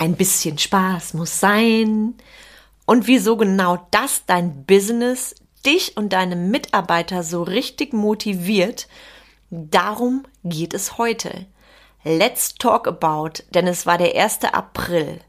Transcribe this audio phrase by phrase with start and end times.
[0.00, 2.14] ein bisschen Spaß muss sein
[2.86, 5.34] und wieso genau das dein Business,
[5.66, 8.88] dich und deine Mitarbeiter so richtig motiviert,
[9.50, 11.46] darum geht es heute.
[12.02, 14.44] Let's talk about, denn es war der 1.
[14.44, 15.20] April.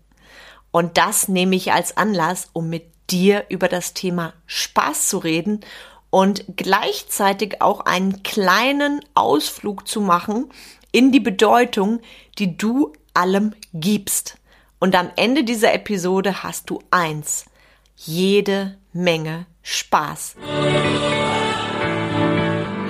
[0.71, 5.59] Und das nehme ich als Anlass, um mit dir über das Thema Spaß zu reden
[6.09, 10.49] und gleichzeitig auch einen kleinen Ausflug zu machen
[10.93, 11.99] in die Bedeutung,
[12.39, 14.37] die du allem gibst.
[14.83, 17.45] Und am Ende dieser Episode hast du eins,
[17.97, 20.37] jede Menge Spaß.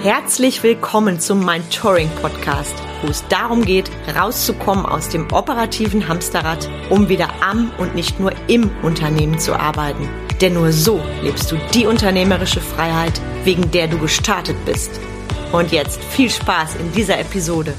[0.01, 6.69] Herzlich willkommen zum Mind Touring Podcast, wo es darum geht, rauszukommen aus dem operativen Hamsterrad,
[6.89, 10.07] um wieder am und nicht nur im Unternehmen zu arbeiten.
[10.39, 14.97] Denn nur so lebst du die unternehmerische Freiheit, wegen der du gestartet bist.
[15.51, 17.73] Und jetzt viel Spaß in dieser Episode.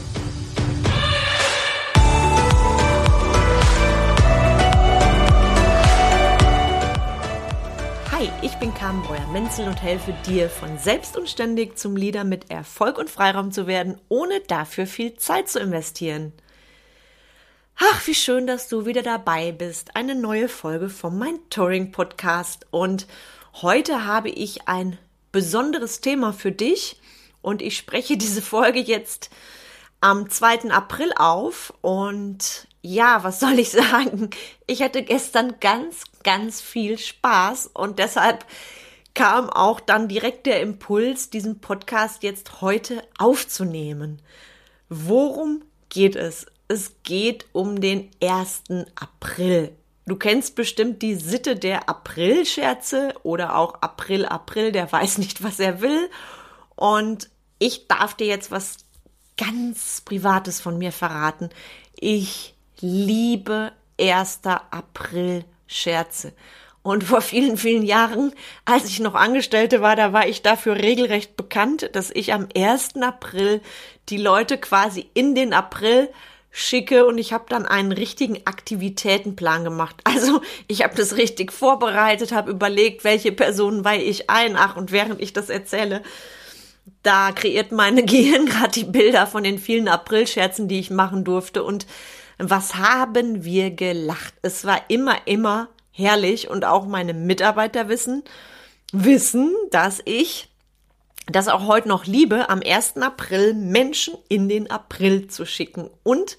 [8.92, 13.50] Carmen Breuer-Menzel und helfe dir, von selbst und ständig zum Leader mit Erfolg und Freiraum
[13.50, 16.34] zu werden, ohne dafür viel Zeit zu investieren.
[17.78, 19.96] Ach, wie schön, dass du wieder dabei bist.
[19.96, 22.66] Eine neue Folge vom Mind Touring Podcast.
[22.70, 23.06] Und
[23.62, 24.98] heute habe ich ein
[25.30, 27.00] besonderes Thema für dich.
[27.40, 29.30] Und ich spreche diese Folge jetzt
[30.02, 30.70] am 2.
[30.70, 31.72] April auf.
[31.80, 34.28] Und ja, was soll ich sagen?
[34.66, 38.44] Ich hatte gestern ganz, ganz viel Spaß und deshalb
[39.14, 44.22] kam auch dann direkt der Impuls, diesen Podcast jetzt heute aufzunehmen.
[44.88, 46.46] Worum geht es?
[46.68, 48.62] Es geht um den 1.
[48.94, 49.76] April.
[50.06, 55.60] Du kennst bestimmt die Sitte der Aprilscherze oder auch April, April, der weiß nicht, was
[55.60, 56.10] er will.
[56.74, 58.78] Und ich darf dir jetzt was
[59.36, 61.50] ganz Privates von mir verraten.
[61.94, 64.40] Ich liebe 1.
[64.44, 66.32] April Scherze.
[66.82, 68.32] Und vor vielen, vielen Jahren,
[68.64, 72.96] als ich noch Angestellte war, da war ich dafür regelrecht bekannt, dass ich am 1.
[73.00, 73.60] April
[74.08, 76.08] die Leute quasi in den April
[76.50, 79.96] schicke und ich habe dann einen richtigen Aktivitätenplan gemacht.
[80.04, 84.56] Also ich habe das richtig vorbereitet, habe überlegt, welche Personen weihe ich ein.
[84.56, 86.02] Ach, und während ich das erzähle,
[87.02, 91.62] da kreiert meine Gehirn gerade die Bilder von den vielen Aprilscherzen, die ich machen durfte.
[91.62, 91.86] Und
[92.38, 94.34] was haben wir gelacht?
[94.42, 98.24] Es war immer, immer herrlich und auch meine Mitarbeiter wissen,
[98.92, 100.48] wissen, dass ich
[101.26, 102.96] das auch heute noch liebe, am 1.
[102.96, 105.88] April Menschen in den April zu schicken.
[106.02, 106.36] Und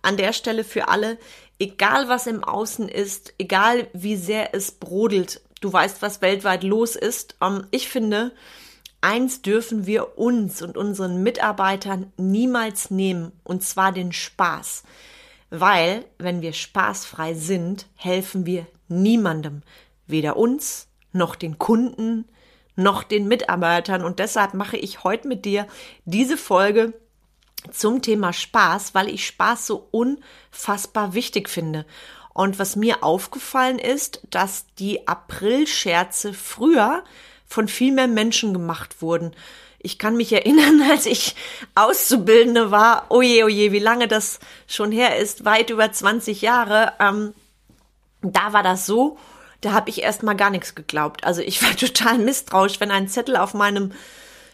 [0.00, 1.18] an der Stelle für alle,
[1.58, 6.96] egal was im Außen ist, egal wie sehr es brodelt, du weißt, was weltweit los
[6.96, 8.32] ist, ähm, ich finde,
[9.00, 14.82] eins dürfen wir uns und unseren Mitarbeitern niemals nehmen, und zwar den Spaß.
[15.50, 19.62] Weil, wenn wir spaßfrei sind, helfen wir niemandem,
[20.06, 22.26] weder uns, noch den Kunden,
[22.76, 24.04] noch den Mitarbeitern.
[24.04, 25.66] Und deshalb mache ich heute mit dir
[26.04, 26.94] diese Folge
[27.70, 31.86] zum Thema Spaß, weil ich Spaß so unfassbar wichtig finde.
[32.34, 37.04] Und was mir aufgefallen ist, dass die Aprilscherze früher
[37.46, 39.32] von viel mehr Menschen gemacht wurden.
[39.78, 41.36] Ich kann mich erinnern, als ich
[41.74, 47.34] Auszubildende war, oje, oje, wie lange das schon her ist, weit über 20 Jahre, ähm,
[48.22, 49.18] da war das so,
[49.60, 51.24] da habe ich erst mal gar nichts geglaubt.
[51.24, 53.92] Also ich war total misstrauisch, wenn ein Zettel auf meinem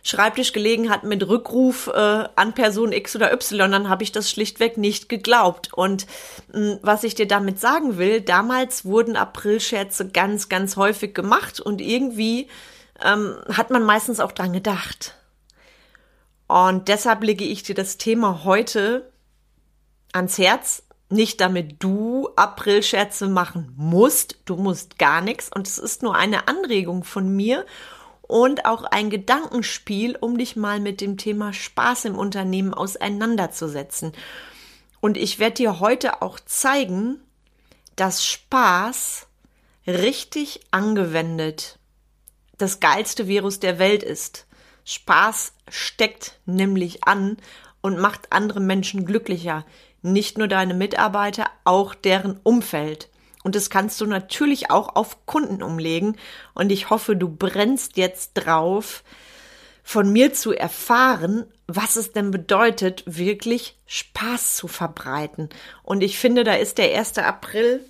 [0.05, 4.31] Schreibtisch gelegen hat mit Rückruf äh, an Person X oder Y, dann habe ich das
[4.31, 5.73] schlichtweg nicht geglaubt.
[5.75, 6.07] Und
[6.53, 11.61] mh, hm, was ich dir damit sagen will, damals wurden Aprilscherze ganz, ganz häufig gemacht
[11.61, 12.49] und irgendwie
[13.05, 15.15] ähm, hat man meistens auch dran gedacht.
[16.47, 19.11] Und deshalb lege ich dir das Thema heute
[20.13, 20.83] ans Herz.
[21.11, 24.37] Nicht damit du Aprilscherze machen musst.
[24.45, 25.51] Du musst gar nichts.
[25.55, 27.65] Und es ist nur eine Anregung von mir
[28.23, 34.13] und auch ein Gedankenspiel, um dich mal mit dem Thema Spaß im Unternehmen auseinanderzusetzen.
[35.01, 37.21] Und ich werde dir heute auch zeigen,
[37.97, 39.27] dass Spaß
[39.87, 41.79] richtig angewendet
[42.59, 44.47] das geilste Virus der Welt ist.
[44.85, 47.39] Spaß steckt nämlich an
[47.81, 49.65] und macht andere Menschen glücklicher.
[50.03, 53.09] Nicht nur deine Mitarbeiter, auch deren Umfeld.
[53.45, 56.17] Und das kannst du natürlich auch auf Kunden umlegen.
[56.55, 59.03] Und ich hoffe, du brennst jetzt drauf,
[59.83, 65.49] von mir zu erfahren, was es denn bedeutet, wirklich Spaß zu verbreiten.
[65.83, 67.17] Und ich finde, da ist der 1.
[67.17, 67.89] April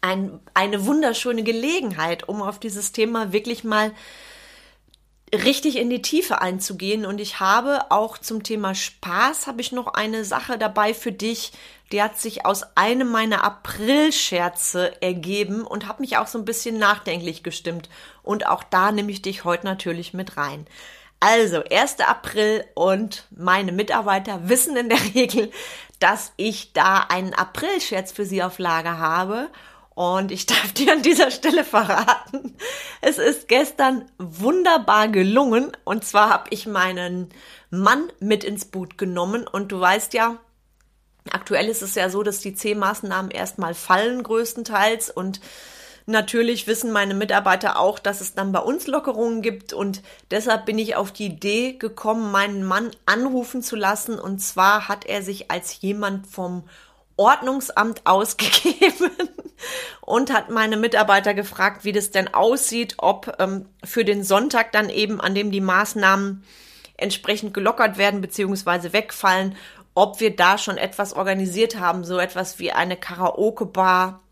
[0.00, 3.92] ein, eine wunderschöne Gelegenheit, um auf dieses Thema wirklich mal
[5.32, 7.04] richtig in die Tiefe einzugehen.
[7.06, 11.52] Und ich habe auch zum Thema Spaß, habe ich noch eine Sache dabei für dich.
[11.92, 16.78] Die hat sich aus einem meiner April-Scherze ergeben und hat mich auch so ein bisschen
[16.78, 17.88] nachdenklich gestimmt.
[18.22, 20.66] Und auch da nehme ich dich heute natürlich mit rein.
[21.20, 22.00] Also, 1.
[22.00, 25.50] April und meine Mitarbeiter wissen in der Regel,
[25.98, 29.48] dass ich da einen April-Scherz für sie auf Lager habe.
[29.98, 32.54] Und ich darf dir an dieser Stelle verraten,
[33.00, 35.72] es ist gestern wunderbar gelungen.
[35.82, 37.30] Und zwar habe ich meinen
[37.70, 39.48] Mann mit ins Boot genommen.
[39.48, 40.36] Und du weißt ja,
[41.32, 45.10] aktuell ist es ja so, dass die C-Maßnahmen erstmal fallen größtenteils.
[45.10, 45.40] Und
[46.06, 49.72] natürlich wissen meine Mitarbeiter auch, dass es dann bei uns Lockerungen gibt.
[49.72, 54.20] Und deshalb bin ich auf die Idee gekommen, meinen Mann anrufen zu lassen.
[54.20, 56.62] Und zwar hat er sich als jemand vom
[57.16, 59.07] Ordnungsamt ausgegeben
[60.08, 64.88] und hat meine Mitarbeiter gefragt, wie das denn aussieht, ob ähm, für den Sonntag dann
[64.88, 66.44] eben, an dem die Maßnahmen
[66.96, 68.94] entsprechend gelockert werden bzw.
[68.94, 69.54] wegfallen,
[69.94, 74.22] ob wir da schon etwas organisiert haben, so etwas wie eine Karaoke-Bar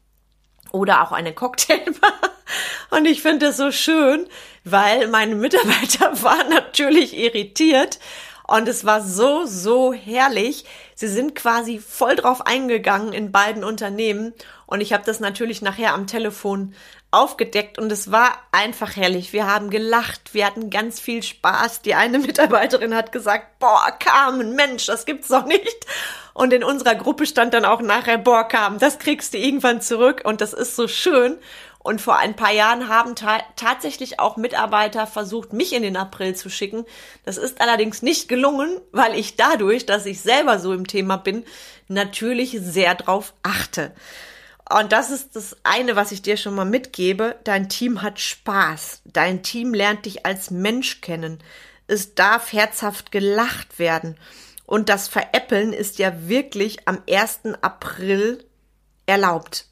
[0.72, 2.12] oder auch eine Cocktailbar.
[2.90, 4.26] Und ich finde das so schön,
[4.64, 7.98] weil meine Mitarbeiter waren natürlich irritiert
[8.46, 10.64] und es war so, so herrlich.
[10.94, 14.34] Sie sind quasi voll drauf eingegangen in beiden Unternehmen.
[14.66, 16.74] Und ich habe das natürlich nachher am Telefon
[17.10, 19.32] aufgedeckt und es war einfach herrlich.
[19.32, 21.82] Wir haben gelacht, wir hatten ganz viel Spaß.
[21.82, 25.86] Die eine Mitarbeiterin hat gesagt, boah, Carmen, Mensch, das gibt's doch nicht.
[26.34, 30.22] Und in unserer Gruppe stand dann auch nachher, boah, Carmen, das kriegst du irgendwann zurück
[30.24, 31.38] und das ist so schön.
[31.86, 36.34] Und vor ein paar Jahren haben ta tatsächlich auch Mitarbeiter versucht, mich in den April
[36.34, 36.84] zu schicken.
[37.24, 41.44] Das ist allerdings nicht gelungen, weil ich dadurch, dass ich selber so im Thema bin,
[41.86, 43.92] natürlich sehr drauf achte.
[44.68, 47.36] Und das ist das eine, was ich dir schon mal mitgebe.
[47.44, 49.02] Dein Team hat Spaß.
[49.04, 51.38] Dein Team lernt dich als Mensch kennen.
[51.86, 54.16] Es darf herzhaft gelacht werden.
[54.64, 57.42] Und das Veräppeln ist ja wirklich am 1.
[57.62, 58.44] April
[59.06, 59.66] erlaubt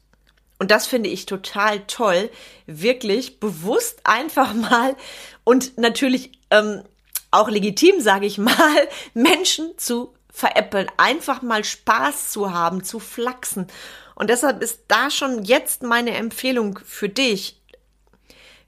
[0.59, 2.29] und das finde ich total toll,
[2.65, 4.95] wirklich bewusst einfach mal
[5.43, 6.83] und natürlich ähm,
[7.31, 13.67] auch legitim, sage ich mal, Menschen zu veräppeln, einfach mal Spaß zu haben, zu flachsen.
[14.15, 17.61] Und deshalb ist da schon jetzt meine Empfehlung für dich.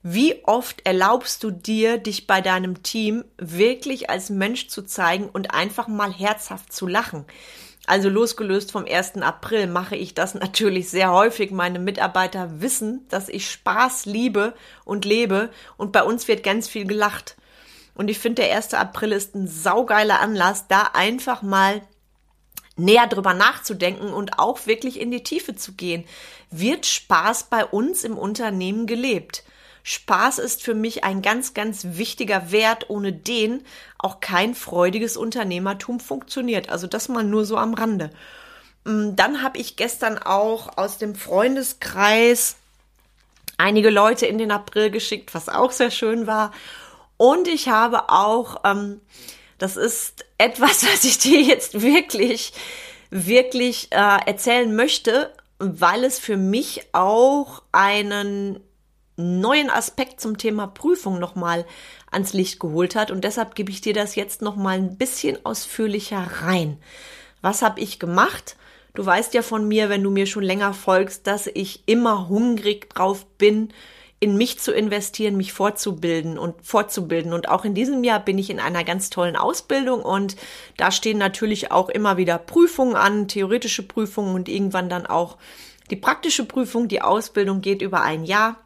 [0.04, 5.54] Wie oft erlaubst du dir, dich bei deinem Team wirklich als Mensch zu zeigen und
[5.54, 7.26] einfach mal herzhaft zu lachen?
[7.88, 9.16] Also losgelöst vom 1.
[9.22, 11.52] April mache ich das natürlich sehr häufig.
[11.52, 14.54] Meine Mitarbeiter wissen, dass ich Spaß liebe
[14.84, 17.38] und lebe und bei uns wird ganz viel gelacht.
[17.96, 18.74] Und ich finde, der 1.
[18.74, 21.82] April ist ein saugeiler Anlass, da einfach mal
[22.76, 26.04] näher drüber nachzudenken und auch wirklich in die Tiefe zu gehen.
[26.52, 29.44] Wird Spaß bei uns im Unternehmen gelebt?
[29.90, 33.64] Spaß ist für mich ein ganz, ganz wichtiger Wert, ohne den
[33.98, 36.68] auch kein freudiges Unternehmertum funktioniert.
[36.68, 38.10] Also das mal nur so am Rande.
[38.84, 42.58] Mm, dann habe ich gestern auch aus dem Freundeskreis
[43.58, 46.52] einige Leute in den April geschickt, was auch sehr schön war.
[47.16, 49.00] Und ich habe auch, ähm,
[49.58, 52.52] das ist etwas, was ich dir jetzt wirklich,
[53.10, 58.67] wirklich äh, erzählen möchte, weil es für mich auch einen
[59.18, 61.66] neuen Aspekt zum Thema Prüfung nochmal
[62.12, 63.12] ans Licht geholt hat.
[63.12, 66.78] Und deshalb gebe ich dir das jetzt nochmal ein bisschen ausführlicher rein.
[67.42, 68.56] Was habe ich gemacht?
[68.94, 72.90] Du weißt ja von mir, wenn du mir schon länger folgst, dass ich immer hungrig
[72.90, 73.74] drauf bin,
[74.20, 77.34] in mich zu investieren, mich fortzubilden und fortzubilden.
[77.34, 80.36] Und auch in diesem Jahr bin ich in einer ganz tollen Ausbildung und
[80.78, 85.38] da stehen natürlich auch immer wieder Prüfungen an, theoretische Prüfungen und irgendwann dann auch
[85.92, 86.88] die praktische Prüfung.
[86.88, 88.58] Die Ausbildung geht über ein Jahr.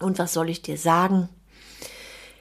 [0.00, 1.28] Und was soll ich dir sagen?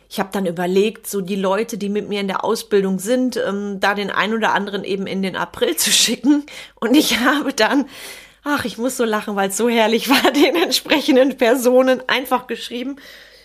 [0.10, 3.80] Ich habe dann überlegt, so die Leute, die mit mir in der Ausbildung sind, ähm,
[3.80, 6.46] da den einen oder anderen eben in den April zu schicken.
[6.76, 7.86] Und ich habe dann,
[8.44, 12.98] ach, ich muss so lachen, weil es so herrlich war, den entsprechenden Personen einfach geschrieben,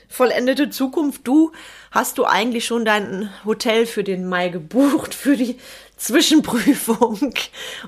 [0.09, 1.53] vollendete Zukunft, du,
[1.91, 5.59] hast du eigentlich schon dein Hotel für den Mai gebucht, für die
[5.97, 7.35] Zwischenprüfung?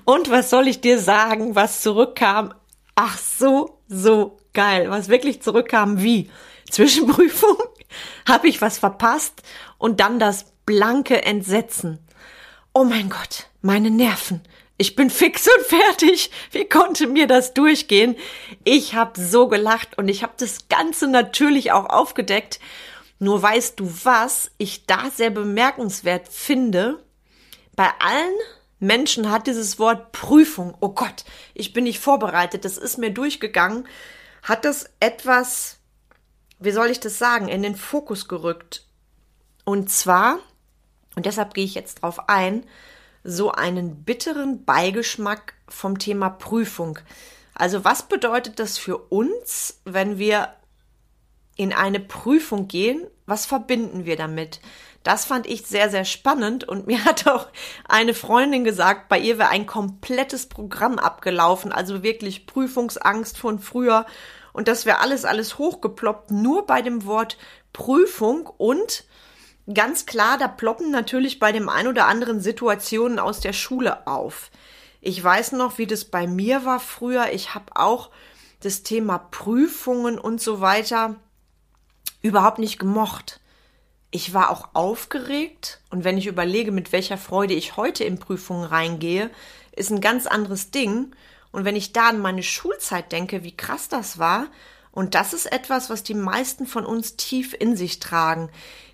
[0.04, 2.54] Und was soll ich dir sagen, was zurückkam?
[2.96, 4.90] Ach so, so geil.
[4.90, 6.30] Was wirklich zurückkam, wie
[6.70, 7.56] Zwischenprüfung,
[8.28, 9.42] habe ich was verpasst
[9.78, 11.98] und dann das blanke Entsetzen.
[12.72, 14.42] Oh mein Gott, meine Nerven.
[14.76, 16.30] Ich bin fix und fertig.
[16.50, 18.16] Wie konnte mir das durchgehen?
[18.64, 22.58] Ich habe so gelacht und ich habe das Ganze natürlich auch aufgedeckt.
[23.20, 27.04] Nur weißt du, was ich da sehr bemerkenswert finde?
[27.76, 28.34] Bei allen
[28.80, 33.86] Menschen hat dieses Wort Prüfung, oh Gott, ich bin nicht vorbereitet, das ist mir durchgegangen,
[34.44, 35.78] hat das etwas,
[36.60, 38.86] wie soll ich das sagen, in den Fokus gerückt.
[39.64, 40.38] Und zwar,
[41.16, 42.64] und deshalb gehe ich jetzt drauf ein,
[43.24, 46.98] so einen bitteren Beigeschmack vom Thema Prüfung.
[47.54, 50.54] Also was bedeutet das für uns, wenn wir
[51.56, 53.06] in eine Prüfung gehen?
[53.24, 54.60] Was verbinden wir damit?
[55.04, 57.46] Das fand ich sehr, sehr spannend und mir hat auch
[57.88, 64.06] eine Freundin gesagt, bei ihr wäre ein komplettes Programm abgelaufen, also wirklich Prüfungsangst von früher
[64.52, 67.36] und das wäre alles, alles hochgeploppt, nur bei dem Wort
[67.72, 69.04] Prüfung und
[69.72, 74.50] ganz klar, da ploppen natürlich bei dem ein oder anderen Situationen aus der Schule auf.
[75.00, 77.32] Ich weiß noch, wie das bei mir war früher.
[77.32, 78.10] Ich habe auch
[78.60, 81.16] das Thema Prüfungen und so weiter
[82.22, 83.40] überhaupt nicht gemocht.
[84.16, 88.62] Ich war auch aufgeregt und wenn ich überlege, mit welcher Freude ich heute in Prüfungen
[88.62, 89.28] reingehe,
[89.74, 91.16] ist ein ganz anderes Ding.
[91.50, 94.46] Und wenn ich da an meine Schulzeit denke, wie krass das war,
[94.92, 98.50] und das ist etwas, was die meisten von uns tief in sich tragen.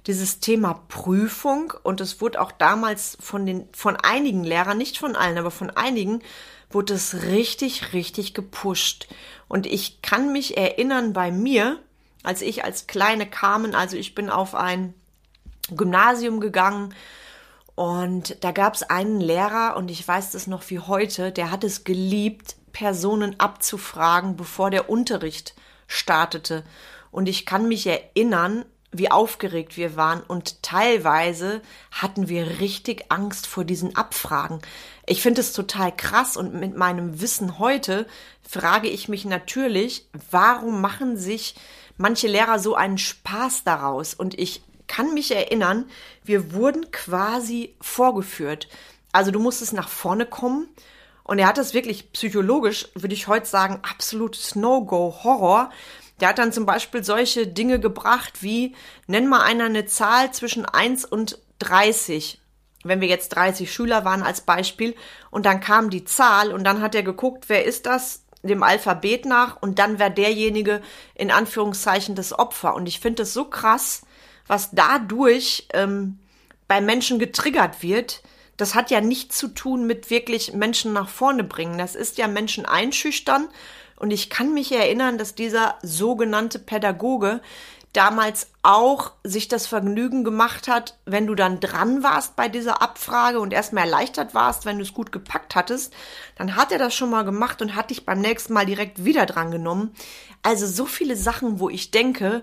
[0.07, 5.17] Dieses Thema Prüfung, und es wurde auch damals von den, von einigen Lehrern, nicht von
[5.17, 6.23] allen, aber von einigen,
[6.71, 9.07] wurde es richtig, richtig gepusht.
[9.49, 11.79] Und ich kann mich erinnern bei mir,
[12.23, 14.95] als ich als Kleine kamen, also ich bin auf ein
[15.71, 16.95] Gymnasium gegangen
[17.81, 21.64] und da gab es einen Lehrer und ich weiß das noch wie heute, der hat
[21.64, 25.55] es geliebt, Personen abzufragen, bevor der Unterricht
[25.87, 26.62] startete.
[27.11, 33.47] Und ich kann mich erinnern, wie aufgeregt wir waren und teilweise hatten wir richtig Angst
[33.47, 34.61] vor diesen Abfragen.
[35.07, 38.07] Ich finde es total krass und mit meinem Wissen heute
[38.43, 41.55] frage ich mich natürlich, warum machen sich
[41.97, 44.12] manche Lehrer so einen Spaß daraus?
[44.12, 45.88] Und ich kann mich erinnern,
[46.25, 48.66] wir wurden quasi vorgeführt.
[49.12, 50.66] Also du musstest nach vorne kommen
[51.23, 55.70] und er hat das wirklich psychologisch, würde ich heute sagen, absolutes No-Go-Horror.
[56.20, 58.75] Der hat dann zum Beispiel solche Dinge gebracht wie,
[59.06, 62.40] nenn mal einer eine Zahl zwischen 1 und 30.
[62.82, 64.97] Wenn wir jetzt 30 Schüler waren als Beispiel
[65.30, 68.25] und dann kam die Zahl und dann hat er geguckt, wer ist das?
[68.42, 70.80] dem Alphabet nach und dann wäre derjenige
[71.14, 72.75] in Anführungszeichen das Opfer.
[72.75, 74.02] Und ich finde es so krass,
[74.50, 76.19] was dadurch ähm,
[76.66, 78.21] bei Menschen getriggert wird,
[78.57, 81.78] das hat ja nichts zu tun mit wirklich Menschen nach vorne bringen.
[81.78, 83.49] Das ist ja Menschen einschüchtern.
[83.95, 87.40] Und ich kann mich erinnern, dass dieser sogenannte Pädagoge
[87.92, 93.38] damals auch sich das Vergnügen gemacht hat, wenn du dann dran warst bei dieser Abfrage
[93.38, 95.92] und erstmal erleichtert warst, wenn du es gut gepackt hattest,
[96.35, 99.26] dann hat er das schon mal gemacht und hat dich beim nächsten Mal direkt wieder
[99.26, 99.95] dran genommen.
[100.42, 102.42] Also so viele Sachen, wo ich denke,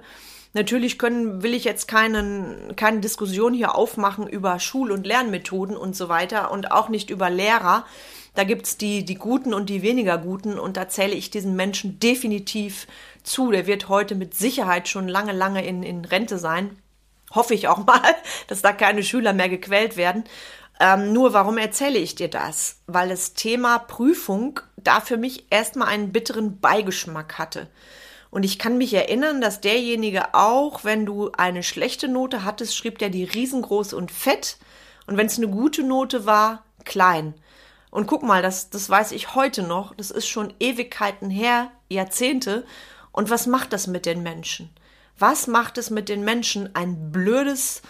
[0.57, 5.95] Natürlich können, will ich jetzt keinen, keine Diskussion hier aufmachen über Schul- und Lernmethoden und
[5.95, 7.85] so weiter und auch nicht über Lehrer.
[8.33, 11.99] Da gibt's die, die Guten und die weniger Guten und da zähle ich diesen Menschen
[11.99, 12.87] definitiv
[13.21, 13.51] zu.
[13.51, 16.75] Der wird heute mit Sicherheit schon lange, lange in, in Rente sein.
[17.35, 18.15] Hoffe ich auch mal,
[18.47, 20.23] dass da keine Schüler mehr gequält werden.
[20.79, 22.79] Ähm, nur warum erzähle ich dir das?
[22.87, 27.67] Weil das Thema Prüfung da für mich erstmal einen bitteren Beigeschmack hatte.
[28.29, 32.99] Und ich kann mich erinnern, dass derjenige auch, wenn du eine schlechte Note hattest, schrieb
[32.99, 34.57] der die riesengroß und fett.
[35.05, 37.33] Und wenn es eine gute Note war, klein.
[37.89, 39.95] Und guck mal, das, das weiß ich heute noch.
[39.95, 42.65] Das ist schon Ewigkeiten her, Jahrzehnte.
[43.11, 44.69] Und was macht das mit den Menschen?
[45.17, 46.75] Was macht es mit den Menschen?
[46.75, 47.81] Ein blödes,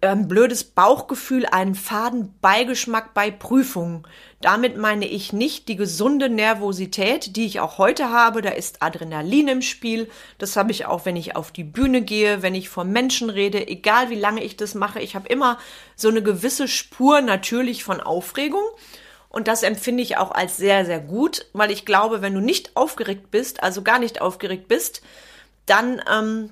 [0.00, 4.06] ein blödes Bauchgefühl, einen faden Beigeschmack bei Prüfungen.
[4.40, 8.42] Damit meine ich nicht die gesunde Nervosität, die ich auch heute habe.
[8.42, 10.08] Da ist Adrenalin im Spiel.
[10.38, 13.66] Das habe ich auch, wenn ich auf die Bühne gehe, wenn ich vor Menschen rede,
[13.66, 15.00] egal wie lange ich das mache.
[15.00, 15.58] Ich habe immer
[15.96, 18.64] so eine gewisse Spur natürlich von Aufregung.
[19.28, 22.76] Und das empfinde ich auch als sehr, sehr gut, weil ich glaube, wenn du nicht
[22.76, 25.02] aufgeregt bist, also gar nicht aufgeregt bist,
[25.66, 26.50] dann ähm,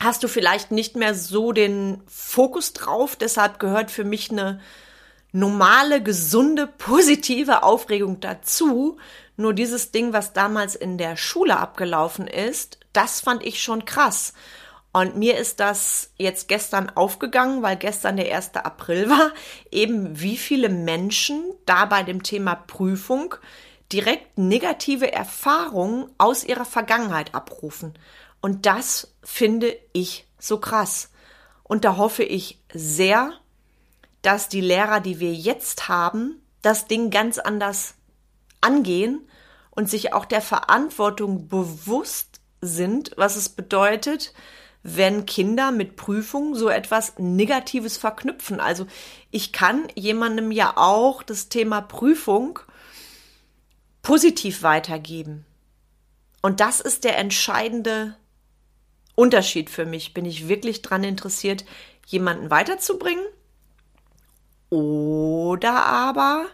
[0.00, 3.16] hast du vielleicht nicht mehr so den Fokus drauf.
[3.16, 4.60] Deshalb gehört für mich eine
[5.32, 8.98] normale, gesunde, positive Aufregung dazu.
[9.36, 14.32] Nur dieses Ding, was damals in der Schule abgelaufen ist, das fand ich schon krass.
[14.92, 18.56] Und mir ist das jetzt gestern aufgegangen, weil gestern der 1.
[18.56, 19.32] April war,
[19.70, 23.34] eben wie viele Menschen da bei dem Thema Prüfung
[23.92, 27.94] direkt negative Erfahrungen aus ihrer Vergangenheit abrufen.
[28.40, 31.10] Und das finde ich so krass.
[31.62, 33.34] Und da hoffe ich sehr,
[34.22, 37.94] dass die Lehrer, die wir jetzt haben, das Ding ganz anders
[38.62, 39.28] angehen
[39.70, 44.32] und sich auch der Verantwortung bewusst sind, was es bedeutet,
[44.82, 48.60] wenn Kinder mit Prüfungen so etwas Negatives verknüpfen.
[48.60, 48.86] Also
[49.30, 52.58] ich kann jemandem ja auch das Thema Prüfung
[54.00, 55.44] positiv weitergeben.
[56.40, 58.16] Und das ist der entscheidende
[59.18, 60.14] Unterschied für mich.
[60.14, 61.64] Bin ich wirklich daran interessiert,
[62.06, 63.24] jemanden weiterzubringen?
[64.70, 66.46] Oder aber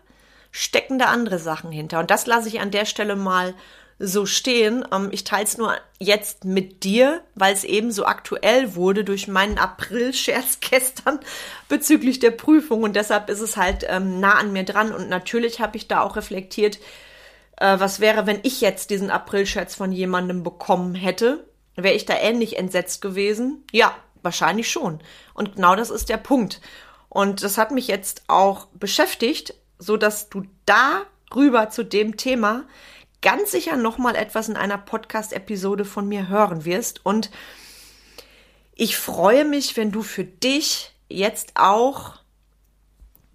[0.51, 2.01] stecken da andere Sachen hinter?
[2.01, 3.55] Und das lasse ich an der Stelle mal
[3.99, 4.83] so stehen.
[4.91, 9.29] Ähm, ich teile es nur jetzt mit dir, weil es eben so aktuell wurde durch
[9.29, 11.21] meinen April-Scherz gestern
[11.69, 12.83] bezüglich der Prüfung.
[12.83, 14.91] Und deshalb ist es halt ähm, nah an mir dran.
[14.91, 16.79] Und natürlich habe ich da auch reflektiert,
[17.59, 21.45] äh, was wäre, wenn ich jetzt diesen April-Scherz von jemandem bekommen hätte.
[21.77, 23.65] Wäre ich da ähnlich entsetzt gewesen?
[23.73, 25.01] Ja, wahrscheinlich schon.
[25.35, 26.61] Und genau das ist der Punkt.
[27.09, 32.65] Und das hat mich jetzt auch beschäftigt, so dass du darüber zu dem Thema
[33.23, 37.05] ganz sicher noch mal etwas in einer Podcast-Episode von mir hören wirst.
[37.07, 37.31] Und
[38.75, 42.17] ich freue mich, wenn du für dich jetzt auch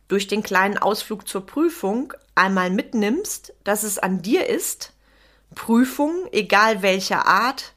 [0.08, 4.94] durch den kleinen Ausflug zur Prüfung einmal mitnimmst, dass es an dir ist,
[5.56, 7.74] Prüfungen, egal welcher Art,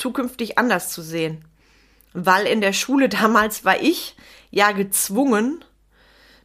[0.00, 1.44] zukünftig anders zu sehen.
[2.12, 4.16] Weil in der Schule damals war ich
[4.50, 5.64] ja gezwungen,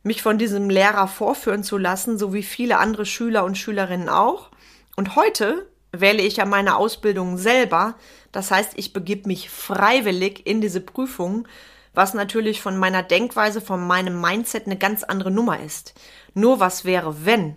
[0.03, 4.51] mich von diesem Lehrer vorführen zu lassen, so wie viele andere Schüler und Schülerinnen auch.
[4.95, 7.95] Und heute wähle ich ja meine Ausbildung selber.
[8.31, 11.47] Das heißt, ich begib mich freiwillig in diese Prüfung,
[11.95, 15.95] was natürlich von meiner Denkweise, von meinem Mindset eine ganz andere Nummer ist.
[16.35, 17.55] Nur was wäre, wenn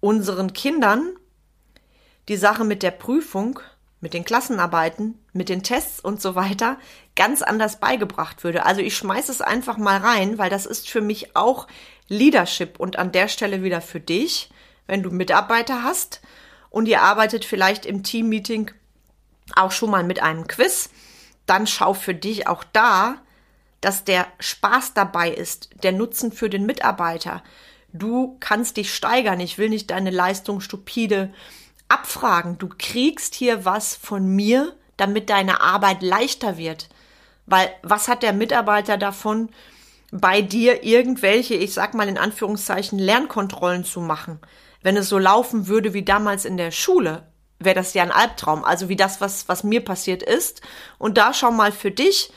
[0.00, 1.12] unseren Kindern
[2.28, 3.60] die Sache mit der Prüfung,
[4.00, 6.78] mit den Klassenarbeiten, mit den Tests und so weiter
[7.14, 8.64] ganz anders beigebracht würde.
[8.64, 11.66] Also ich schmeiße es einfach mal rein, weil das ist für mich auch
[12.08, 14.50] Leadership und an der Stelle wieder für dich,
[14.86, 16.20] wenn du Mitarbeiter hast
[16.70, 18.70] und ihr arbeitet vielleicht im Teammeeting
[19.54, 20.90] auch schon mal mit einem Quiz,
[21.46, 23.16] dann schau für dich auch da,
[23.80, 27.42] dass der Spaß dabei ist, der Nutzen für den Mitarbeiter.
[27.92, 29.40] Du kannst dich steigern.
[29.40, 31.32] Ich will nicht deine Leistung stupide
[31.90, 32.58] abfragen.
[32.58, 36.88] Du kriegst hier was von mir, damit deine Arbeit leichter wird.
[37.46, 39.50] Weil was hat der Mitarbeiter davon,
[40.12, 44.40] bei dir irgendwelche, ich sag mal in Anführungszeichen, Lernkontrollen zu machen?
[44.82, 47.24] Wenn es so laufen würde wie damals in der Schule,
[47.58, 48.64] wäre das ja ein Albtraum.
[48.64, 50.62] Also wie das, was, was mir passiert ist.
[50.98, 52.32] Und da schau mal für dich,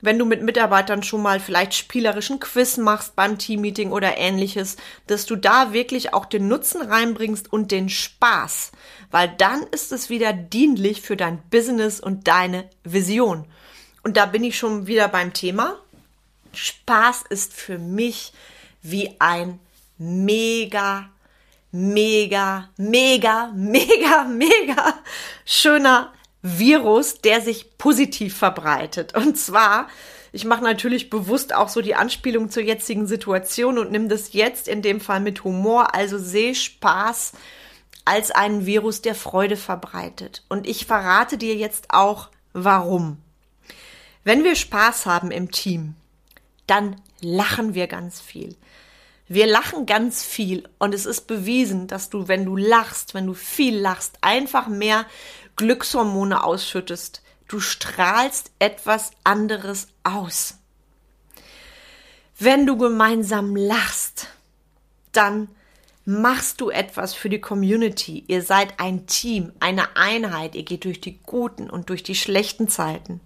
[0.00, 5.26] wenn du mit Mitarbeitern schon mal vielleicht spielerischen Quiz machst beim Teammeeting oder ähnliches, dass
[5.26, 8.72] du da wirklich auch den Nutzen reinbringst und den Spaß,
[9.10, 13.46] weil dann ist es wieder dienlich für dein Business und deine Vision.
[14.02, 15.76] Und da bin ich schon wieder beim Thema.
[16.52, 18.32] Spaß ist für mich
[18.82, 19.58] wie ein
[19.98, 21.10] mega
[21.70, 24.94] mega, mega, mega, mega
[25.44, 29.14] schöner Virus, der sich positiv verbreitet.
[29.14, 29.88] Und zwar,
[30.32, 34.68] ich mache natürlich bewusst auch so die Anspielung zur jetzigen Situation und nimm das jetzt
[34.68, 35.94] in dem Fall mit Humor.
[35.94, 37.32] Also sehe Spaß
[38.04, 40.44] als einen Virus, der Freude verbreitet.
[40.48, 43.18] Und ich verrate dir jetzt auch, warum.
[44.24, 45.94] Wenn wir Spaß haben im Team,
[46.66, 48.56] dann lachen wir ganz viel.
[49.26, 53.34] Wir lachen ganz viel und es ist bewiesen, dass du, wenn du lachst, wenn du
[53.34, 55.04] viel lachst, einfach mehr
[55.58, 57.22] Glückshormone ausschüttest.
[57.48, 60.54] Du strahlst etwas anderes aus.
[62.38, 64.28] Wenn du gemeinsam lachst,
[65.12, 65.48] dann
[66.04, 68.24] machst du etwas für die Community.
[68.28, 70.54] Ihr seid ein Team, eine Einheit.
[70.54, 73.20] Ihr geht durch die guten und durch die schlechten Zeiten.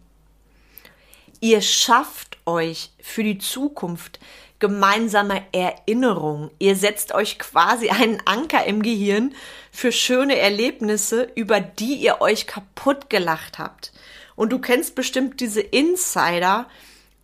[1.41, 4.19] Ihr schafft euch für die Zukunft
[4.63, 6.53] gemeinsame Erinnerung.
[6.61, 9.35] Ihr setzt euch quasi einen Anker im Gehirn
[9.73, 13.93] für schöne Erlebnisse, über die ihr euch kaputt gelacht habt.
[14.37, 16.67] Und du kennst bestimmt diese Insider,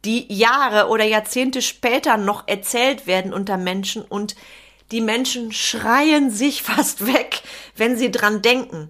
[0.04, 4.34] die Jahre oder Jahrzehnte später noch erzählt werden unter Menschen und
[4.90, 7.42] die Menschen schreien sich fast weg,
[7.76, 8.88] wenn sie dran denken.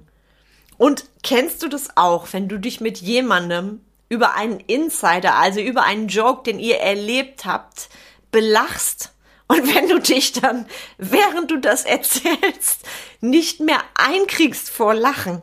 [0.78, 5.82] Und kennst du das auch, wenn du dich mit jemandem über einen Insider, also über
[5.82, 7.90] einen Joke, den ihr erlebt habt,
[8.30, 9.12] belachst
[9.48, 10.66] und wenn du dich dann,
[10.98, 12.80] während du das erzählst,
[13.20, 15.42] nicht mehr einkriegst vor Lachen,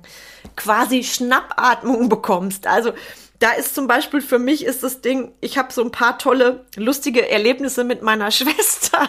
[0.55, 2.67] quasi Schnappatmung bekommst.
[2.67, 2.93] Also
[3.39, 6.65] da ist zum Beispiel für mich ist das Ding, ich habe so ein paar tolle,
[6.77, 9.07] lustige Erlebnisse mit meiner Schwester.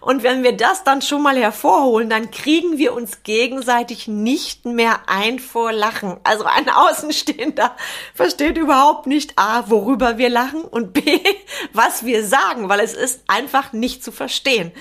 [0.00, 5.02] Und wenn wir das dann schon mal hervorholen, dann kriegen wir uns gegenseitig nicht mehr
[5.06, 6.18] ein vor Lachen.
[6.24, 7.76] Also ein Außenstehender
[8.14, 11.20] versteht überhaupt nicht A, worüber wir lachen und B,
[11.72, 14.72] was wir sagen, weil es ist einfach nicht zu verstehen.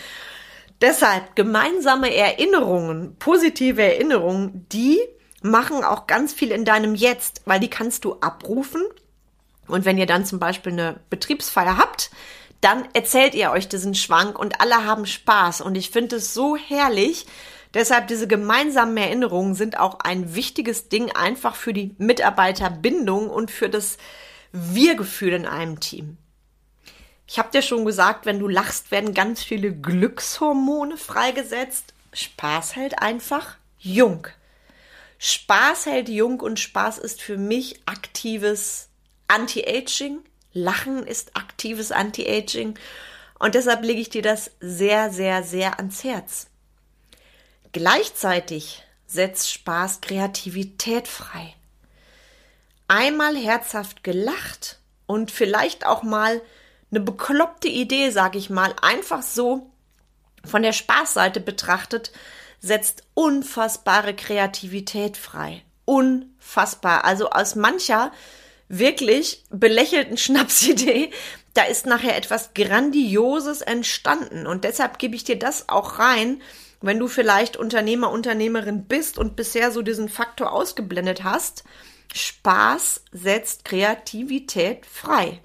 [0.82, 5.00] Deshalb gemeinsame Erinnerungen, positive Erinnerungen, die
[5.42, 8.84] machen auch ganz viel in deinem Jetzt, weil die kannst du abrufen.
[9.68, 12.12] Und wenn ihr dann zum Beispiel eine Betriebsfeier habt,
[12.62, 15.62] dann erzählt ihr euch diesen Schwank und alle haben Spaß.
[15.62, 17.26] Und ich finde es so herrlich,
[17.74, 23.70] Deshalb diese gemeinsamen Erinnerungen sind auch ein wichtiges Ding einfach für die Mitarbeiterbindung und für
[23.70, 23.98] das
[24.52, 26.18] Wir-Gefühl in einem Team.
[27.28, 31.94] Ich habe dir schon gesagt, wenn du lachst, werden ganz viele Glückshormone freigesetzt.
[32.12, 34.28] Spaß hält einfach jung.
[35.24, 38.90] Spaß hält jung und Spaß ist für mich aktives
[39.28, 40.24] Anti-Aging.
[40.52, 42.74] Lachen ist aktives Anti-Aging.
[43.38, 46.48] Und deshalb lege ich dir das sehr, sehr, sehr ans Herz.
[47.72, 51.54] Gleichzeitig setzt Spaß Kreativität frei.
[52.88, 56.42] Einmal herzhaft gelacht und vielleicht auch mal
[56.90, 59.70] eine bekloppte Idee, sag ich mal, einfach so
[60.44, 62.12] von der Spaßseite betrachtet,
[62.62, 65.64] setzt unfassbare Kreativität frei.
[65.86, 67.04] Unfassbar.
[67.04, 68.12] Also aus mancher
[68.70, 71.12] wirklich belächelten Schnapsidee,
[71.54, 74.48] da ist nachher etwas Grandioses entstanden.
[74.48, 76.42] Und deshalb gebe ich dir das auch rein,
[76.80, 81.64] wenn du vielleicht Unternehmer, Unternehmerin bist und bisher so diesen Faktor ausgeblendet hast.
[82.14, 85.42] Spaß setzt Kreativität frei.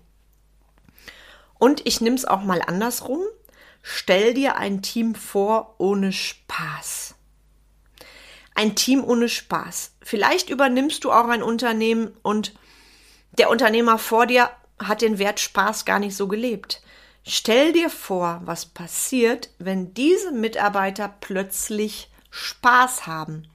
[1.58, 3.22] Und ich nehme es auch mal andersrum.
[3.88, 7.14] Stell dir ein Team vor ohne Spaß.
[8.52, 9.92] Ein Team ohne Spaß.
[10.02, 12.52] Vielleicht übernimmst du auch ein Unternehmen und
[13.38, 16.82] der Unternehmer vor dir hat den Wert Spaß gar nicht so gelebt.
[17.22, 23.46] Stell dir vor, was passiert, wenn diese Mitarbeiter plötzlich Spaß haben.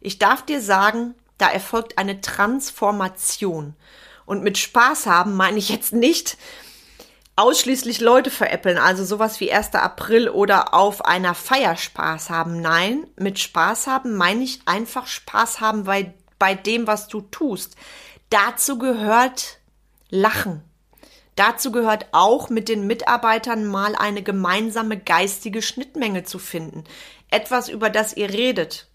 [0.00, 3.76] Ich darf dir sagen, da erfolgt eine Transformation.
[4.24, 6.38] Und mit Spaß haben meine ich jetzt nicht,
[7.36, 9.74] ausschließlich Leute veräppeln, also sowas wie 1.
[9.74, 12.60] April oder auf einer Feier Spaß haben.
[12.60, 17.76] Nein, mit Spaß haben meine ich einfach Spaß haben bei, bei dem, was du tust.
[18.30, 19.58] Dazu gehört
[20.10, 20.62] Lachen.
[21.36, 26.84] Dazu gehört auch mit den Mitarbeitern mal eine gemeinsame geistige Schnittmenge zu finden.
[27.30, 28.86] Etwas, über das ihr redet.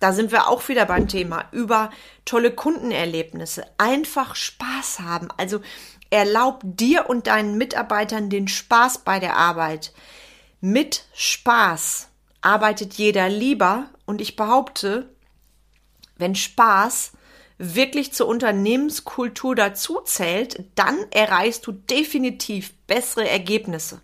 [0.00, 1.90] Da sind wir auch wieder beim Thema über
[2.24, 3.64] tolle Kundenerlebnisse.
[3.78, 5.28] Einfach Spaß haben.
[5.36, 5.60] Also
[6.12, 9.94] Erlaub dir und deinen Mitarbeitern den Spaß bei der Arbeit.
[10.60, 12.08] Mit Spaß
[12.42, 15.08] arbeitet jeder lieber und ich behaupte,
[16.18, 17.12] wenn Spaß
[17.56, 24.02] wirklich zur Unternehmenskultur dazu zählt, dann erreichst du definitiv bessere Ergebnisse.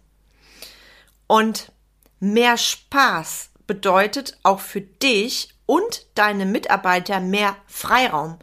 [1.26, 1.72] Und
[2.20, 8.38] mehr Spaß bedeutet auch für dich und deine Mitarbeiter mehr Freiraum.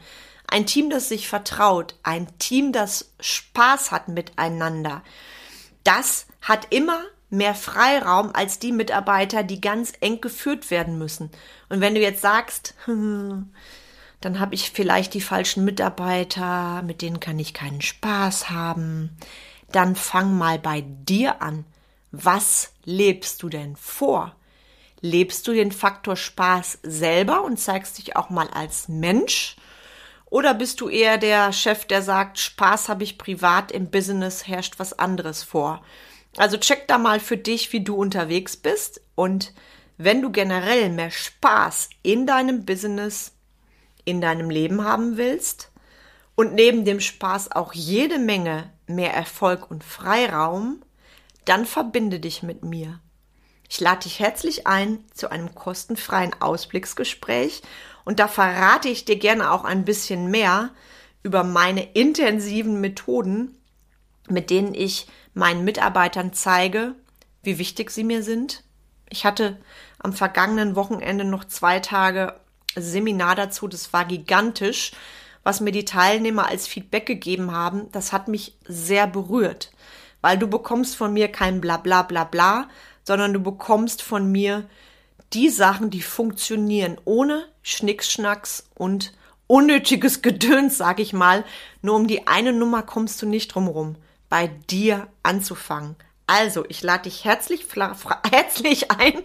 [0.47, 5.03] Ein Team, das sich vertraut, ein Team, das Spaß hat miteinander,
[5.83, 11.29] das hat immer mehr Freiraum als die Mitarbeiter, die ganz eng geführt werden müssen.
[11.69, 17.39] Und wenn du jetzt sagst, dann habe ich vielleicht die falschen Mitarbeiter, mit denen kann
[17.39, 19.17] ich keinen Spaß haben,
[19.71, 21.65] dann fang mal bei dir an.
[22.11, 24.35] Was lebst du denn vor?
[25.01, 29.57] Lebst du den Faktor Spaß selber und zeigst dich auch mal als Mensch?
[30.35, 34.79] Oder bist du eher der Chef, der sagt, Spaß habe ich privat, im Business herrscht
[34.79, 35.81] was anderes vor?
[36.35, 39.53] Also check da mal für dich, wie du unterwegs bist und
[39.97, 43.31] wenn du generell mehr Spaß in deinem Business,
[44.03, 45.71] in deinem Leben haben willst
[46.35, 50.83] und neben dem Spaß auch jede Menge mehr Erfolg und Freiraum,
[51.45, 52.99] dann verbinde dich mit mir.
[53.69, 57.61] Ich lade dich herzlich ein zu einem kostenfreien Ausblicksgespräch
[58.05, 60.69] und da verrate ich dir gerne auch ein bisschen mehr
[61.23, 63.57] über meine intensiven Methoden,
[64.29, 66.95] mit denen ich meinen Mitarbeitern zeige,
[67.43, 68.63] wie wichtig sie mir sind.
[69.09, 69.57] Ich hatte
[69.99, 72.39] am vergangenen Wochenende noch zwei Tage
[72.75, 73.67] Seminar dazu.
[73.67, 74.91] Das war gigantisch,
[75.43, 77.91] was mir die Teilnehmer als Feedback gegeben haben.
[77.91, 79.71] Das hat mich sehr berührt,
[80.21, 82.69] weil du bekommst von mir kein bla bla bla bla,
[83.03, 84.67] sondern du bekommst von mir
[85.33, 89.11] die Sachen, die funktionieren, ohne Schnickschnacks und
[89.47, 91.43] unnötiges Gedöns, sag ich mal.
[91.81, 93.95] Nur um die eine Nummer kommst du nicht drumrum,
[94.29, 95.95] bei dir anzufangen.
[96.27, 97.65] Also, ich lade dich herzlich,
[98.31, 99.23] herzlich ein.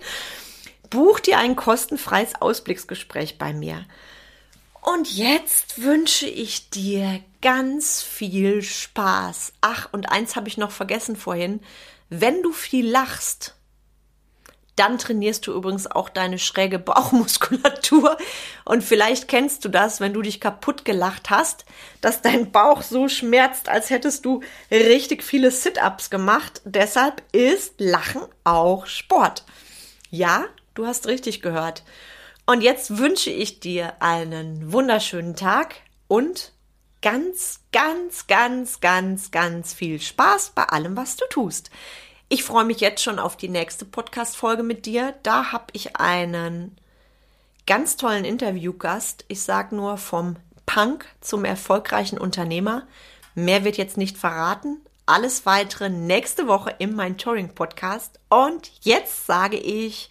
[0.88, 3.85] Buch dir ein kostenfreies Ausblicksgespräch bei mir.
[4.81, 9.53] Und jetzt wünsche ich dir ganz viel Spaß.
[9.61, 11.61] Ach, und eins habe ich noch vergessen vorhin.
[12.09, 13.55] Wenn du viel lachst,
[14.80, 18.16] dann trainierst du übrigens auch deine schräge Bauchmuskulatur.
[18.64, 21.66] Und vielleicht kennst du das, wenn du dich kaputt gelacht hast,
[22.00, 24.40] dass dein Bauch so schmerzt, als hättest du
[24.70, 26.62] richtig viele Sit-ups gemacht.
[26.64, 29.44] Deshalb ist Lachen auch Sport.
[30.08, 31.82] Ja, du hast richtig gehört.
[32.46, 35.74] Und jetzt wünsche ich dir einen wunderschönen Tag
[36.08, 36.52] und
[37.02, 41.70] ganz, ganz, ganz, ganz, ganz viel Spaß bei allem, was du tust.
[42.32, 45.16] Ich freue mich jetzt schon auf die nächste Podcast-Folge mit dir.
[45.24, 46.76] Da habe ich einen
[47.66, 49.24] ganz tollen Interviewgast.
[49.26, 52.86] Ich sage nur vom Punk zum erfolgreichen Unternehmer.
[53.34, 54.76] Mehr wird jetzt nicht verraten.
[55.06, 58.20] Alles weitere nächste Woche im Mein Touring Podcast.
[58.28, 60.08] Und jetzt sage ich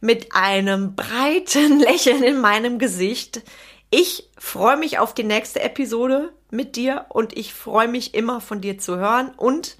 [0.00, 3.42] mit einem breiten Lächeln in meinem Gesicht,
[3.90, 8.60] ich freue mich auf die nächste Episode mit dir und ich freue mich immer von
[8.60, 9.76] dir zu hören und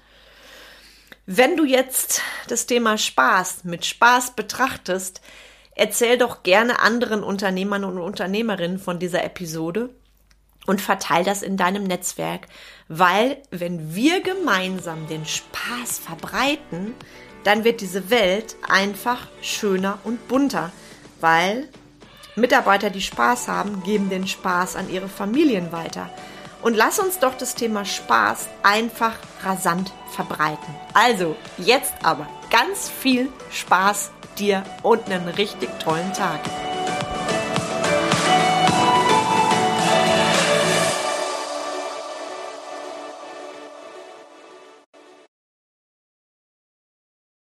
[1.37, 5.21] wenn du jetzt das Thema Spaß mit Spaß betrachtest,
[5.75, 9.89] erzähl doch gerne anderen Unternehmern und Unternehmerinnen von dieser Episode
[10.67, 12.47] und verteil das in deinem Netzwerk,
[12.89, 16.95] weil wenn wir gemeinsam den Spaß verbreiten,
[17.45, 20.71] dann wird diese Welt einfach schöner und bunter,
[21.21, 21.69] weil
[22.35, 26.09] Mitarbeiter, die Spaß haben, geben den Spaß an ihre Familien weiter.
[26.61, 30.75] Und lass uns doch das Thema Spaß einfach rasant verbreiten.
[30.93, 36.39] Also, jetzt aber ganz viel Spaß dir und einen richtig tollen Tag.